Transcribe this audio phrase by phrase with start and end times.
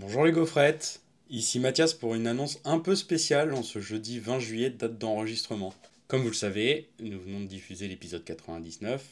[0.00, 4.38] Bonjour les gaufrettes, ici Mathias pour une annonce un peu spéciale en ce jeudi 20
[4.38, 5.74] juillet, date d'enregistrement.
[6.06, 9.04] Comme vous le savez, nous venons de diffuser l'épisode 99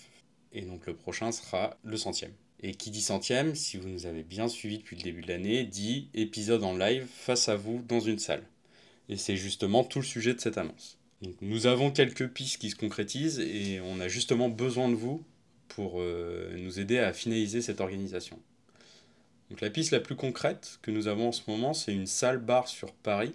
[0.53, 2.30] et donc le prochain sera le centième.
[2.62, 5.64] Et qui dit centième, si vous nous avez bien suivis depuis le début de l'année,
[5.64, 8.45] dit épisode en live face à vous dans une salle.
[9.09, 11.00] Et c'est justement tout le sujet de cette annonce.
[11.41, 15.25] nous avons quelques pistes qui se concrétisent et on a justement besoin de vous
[15.66, 18.39] pour euh, nous aider à finaliser cette organisation.
[19.51, 22.39] Donc la piste la plus concrète que nous avons en ce moment, c'est une salle
[22.39, 23.32] bar sur Paris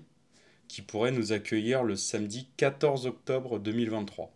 [0.68, 4.32] qui pourrait nous accueillir le samedi 14 octobre 2023.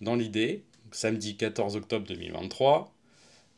[0.00, 2.94] Dans l'idée, samedi 14 octobre 2023,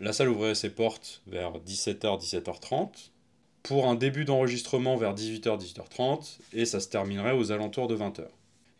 [0.00, 3.10] la salle ouvrirait ses portes vers 17h, 17h30
[3.62, 8.26] pour un début d'enregistrement vers 18h, 18h30 et ça se terminerait aux alentours de 20h.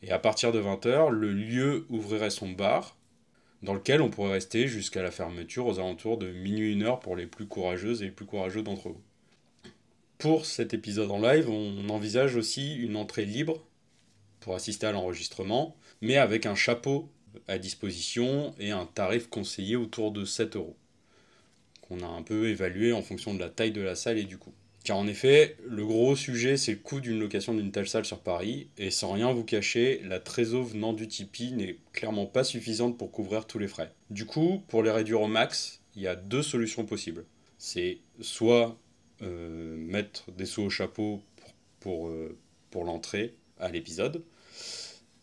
[0.03, 2.97] Et à partir de 20h, le lieu ouvrirait son bar
[3.63, 7.17] dans lequel on pourrait rester jusqu'à la fermeture aux alentours de minuit une heure pour
[7.17, 9.03] les plus courageuses et les plus courageux d'entre vous.
[10.19, 13.63] Pour cet épisode en live, on envisage aussi une entrée libre
[14.41, 17.11] pour assister à l'enregistrement, mais avec un chapeau
[17.49, 20.77] à disposition et un tarif conseillé autour de 7 euros,
[21.83, 24.39] qu'on a un peu évalué en fonction de la taille de la salle et du
[24.39, 24.55] coût.
[24.87, 28.21] Car en effet, le gros sujet, c'est le coût d'une location d'une telle salle sur
[28.21, 32.97] Paris, et sans rien vous cacher, la trésor venant du Tipeee n'est clairement pas suffisante
[32.97, 33.93] pour couvrir tous les frais.
[34.11, 37.25] Du coup, pour les réduire au max, il y a deux solutions possibles.
[37.59, 38.79] C'est soit
[39.23, 41.21] euh, mettre des sous au chapeau
[41.81, 42.39] pour, euh,
[42.71, 44.23] pour l'entrée à l'épisode,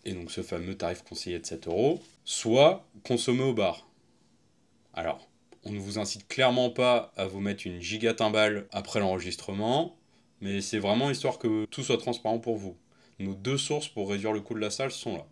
[0.03, 3.88] et donc ce fameux tarif conseillé de 7 euros, soit consommer au bar.
[4.94, 5.30] Alors,
[5.66, 9.97] on ne vous incite clairement pas à vous mettre une giga timbale après l'enregistrement,
[10.42, 12.75] mais c'est vraiment histoire que tout soit transparent pour vous.
[13.19, 15.25] Nos deux sources pour réduire le coût de la salle sont là.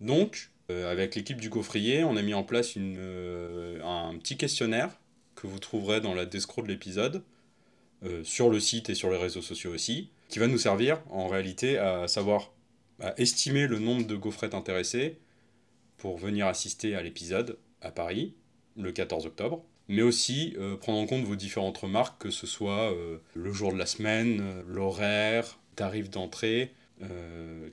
[0.00, 4.90] Donc, euh, avec l'équipe du coffrier, on a mis en place euh, un petit questionnaire
[5.34, 7.22] que vous trouverez dans la descro de l'épisode,
[8.04, 11.28] euh, sur le site et sur les réseaux sociaux aussi, qui va nous servir en
[11.28, 12.52] réalité à savoir
[13.00, 15.18] à estimer le nombre de gaufrettes intéressées
[15.96, 18.34] pour venir assister à l'épisode à Paris
[18.76, 22.92] le 14 octobre, mais aussi euh, prendre en compte vos différentes remarques, que ce soit
[22.92, 26.70] euh, le jour de la semaine, euh, l'horaire, tarif d'entrée,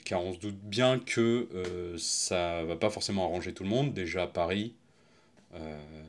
[0.03, 1.47] car on se doute bien que
[1.97, 4.73] ça va pas forcément arranger tout le monde, déjà à Paris,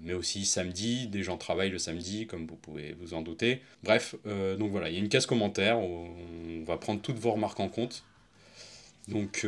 [0.03, 3.61] mais aussi samedi, des gens travaillent le samedi, comme vous pouvez vous en douter.
[3.85, 4.17] Bref,
[4.59, 7.69] donc voilà, il y a une case commentaire, on va prendre toutes vos remarques en
[7.69, 8.03] compte.
[9.07, 9.47] Donc,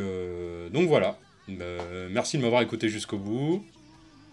[0.71, 1.17] donc voilà,
[1.49, 3.65] merci de m'avoir écouté jusqu'au bout.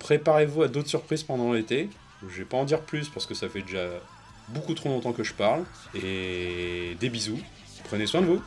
[0.03, 1.89] Préparez-vous à d'autres surprises pendant l'été.
[2.29, 3.87] Je vais pas en dire plus parce que ça fait déjà
[4.49, 5.63] beaucoup trop longtemps que je parle.
[5.95, 7.39] Et des bisous.
[7.85, 8.43] Prenez soin de vous.